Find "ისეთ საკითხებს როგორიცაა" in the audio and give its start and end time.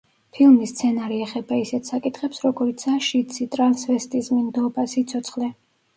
1.65-3.03